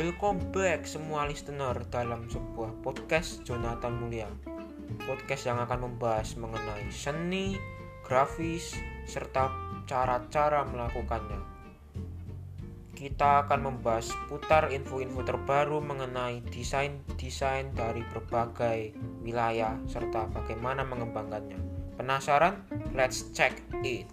[0.00, 4.32] Welcome back semua listener dalam sebuah podcast Jonathan Mulia.
[5.04, 7.60] Podcast yang akan membahas mengenai seni,
[8.00, 9.52] grafis, serta
[9.84, 11.44] cara-cara melakukannya.
[12.96, 21.60] Kita akan membahas putar info-info terbaru mengenai desain-desain dari berbagai wilayah serta bagaimana mengembangkannya.
[22.00, 22.64] Penasaran?
[22.96, 23.52] Let's check
[23.84, 24.08] it.